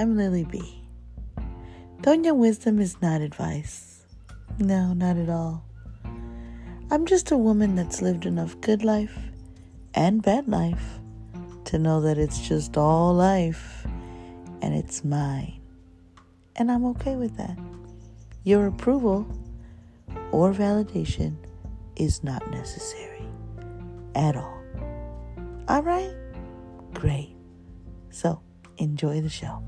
[0.00, 0.82] I'm Lily B.
[2.00, 4.00] Doña Wisdom is not advice.
[4.58, 5.62] No, not at all.
[6.90, 9.18] I'm just a woman that's lived enough good life
[9.92, 10.98] and bad life
[11.66, 13.86] to know that it's just all life
[14.62, 15.60] and it's mine.
[16.56, 17.58] And I'm okay with that.
[18.42, 19.26] Your approval
[20.32, 21.36] or validation
[21.96, 23.28] is not necessary
[24.14, 24.62] at all.
[25.68, 26.14] All right?
[26.94, 27.36] Great.
[28.08, 28.40] So,
[28.78, 29.62] enjoy the show.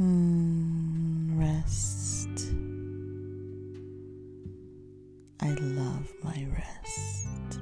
[0.00, 2.30] Hmm, rest.
[5.42, 7.58] I love my rest.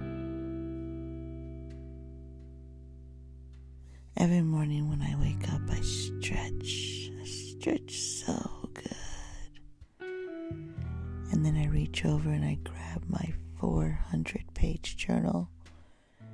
[4.16, 7.10] Every morning when I wake up, I stretch.
[7.20, 10.06] I stretch so good.
[11.32, 15.50] And then I reach over and I grab my 400 page journal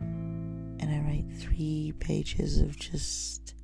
[0.00, 3.54] and I write three pages of just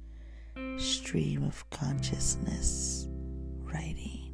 [0.76, 3.08] stream of consciousness
[3.62, 4.32] writing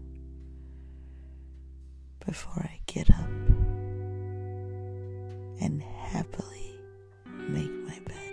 [2.24, 3.30] before I get up
[5.60, 6.78] and happily
[7.48, 8.32] make my bed.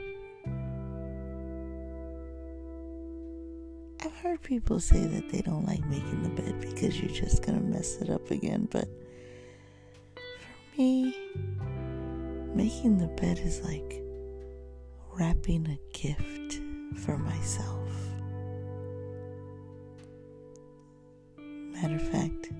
[4.02, 7.62] I've heard people say that they don't like making the bed because you're just gonna
[7.62, 8.88] mess it up again, but
[10.16, 11.16] for me,
[12.53, 14.02] making the bed is like
[15.13, 16.59] wrapping a gift
[16.94, 17.90] for myself.
[21.38, 22.52] Matter of fact,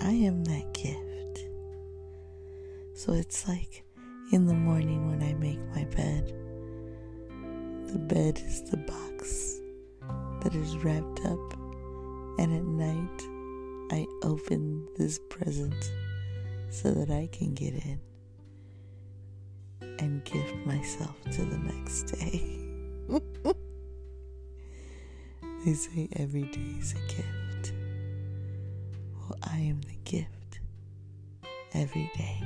[0.00, 1.48] I am that gift.
[2.94, 3.84] So it's like
[4.32, 6.32] in the morning when I make my bed,
[7.86, 9.60] the bed is the box
[10.42, 11.54] that is wrapped up,
[12.38, 13.22] and at night
[13.90, 15.92] I open this present
[16.70, 18.00] so that I can get in
[19.98, 22.64] and gift myself to the next day.
[25.64, 27.72] they say every day is a gift.
[29.14, 30.60] Well, I am the gift
[31.74, 32.38] every day.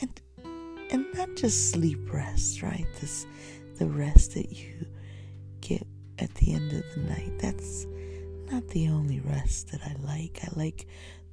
[0.00, 0.20] And
[0.90, 2.86] and not just sleep rest, right?
[3.00, 3.26] This
[3.78, 4.86] the rest that you
[5.60, 5.86] get
[6.18, 7.38] at the end of the night.
[7.38, 7.86] That's
[8.50, 10.40] not the only rest that I like.
[10.42, 10.86] I like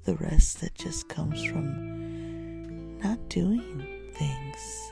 [0.06, 4.92] the rest that just comes from not doing things.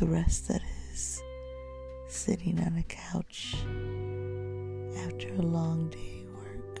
[0.00, 1.22] The rest that is
[2.08, 3.54] sitting on a couch
[5.04, 6.80] after a long day of work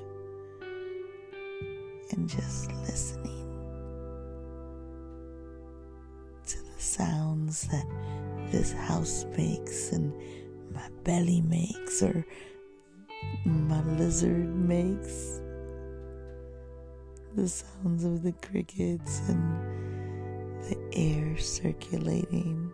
[2.12, 3.46] and just listening
[6.46, 7.84] to the sounds that
[8.50, 10.14] this house makes and
[10.72, 12.26] my belly makes or
[13.44, 15.42] my lizard makes.
[17.36, 19.60] The sounds of the crickets and
[20.62, 22.72] the air circulating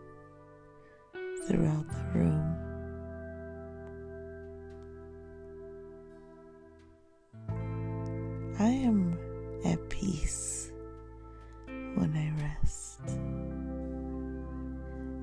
[1.46, 2.56] throughout the room.
[8.58, 9.18] I am
[9.64, 10.72] at peace
[11.66, 13.00] when I rest.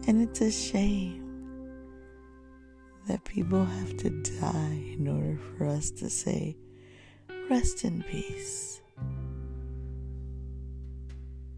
[0.07, 1.23] And it's a shame
[3.07, 6.56] that people have to die in order for us to say,
[7.50, 8.81] rest in peace.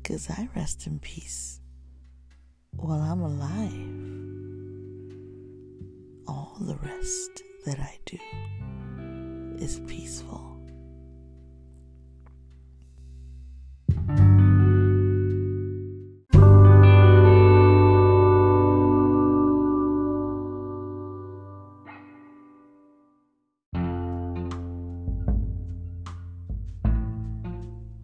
[0.01, 1.59] Because I rest in peace
[2.71, 4.04] while I'm alive.
[6.57, 8.17] All the rest that I do
[9.61, 10.41] is peaceful.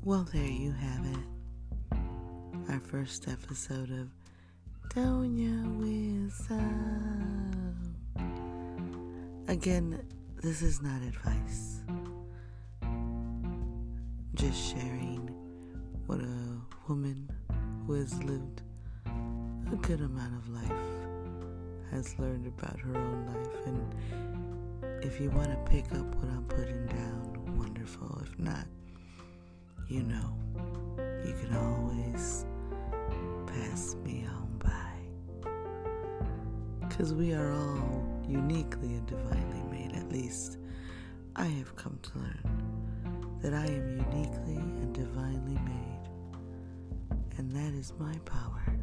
[0.04, 1.98] Well, there you have it.
[2.70, 4.10] Our first episode of
[4.90, 7.71] Doña Wisdom.
[9.52, 10.02] Again,
[10.42, 11.82] this is not advice.
[14.34, 15.30] Just sharing
[16.06, 17.30] what a woman
[17.86, 18.62] who has lived
[19.06, 20.72] a good amount of life
[21.92, 23.58] has learned about her own life.
[23.66, 28.22] And if you want to pick up what I'm putting down, wonderful.
[28.24, 28.66] If not,
[29.90, 30.34] you know,
[31.26, 32.46] you can always
[33.48, 35.50] pass me on by.
[36.88, 38.01] Because we are all
[38.32, 39.96] uniquely and divinely made.
[39.96, 40.58] At least
[41.36, 46.10] I have come to learn that I am uniquely and divinely made.
[47.38, 48.64] And that is my power.
[48.68, 48.82] And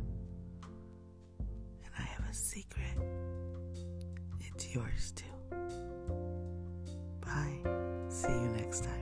[1.98, 2.98] I have a secret.
[4.40, 5.24] It's yours too.
[7.20, 7.60] Bye.
[8.08, 8.97] See you next time.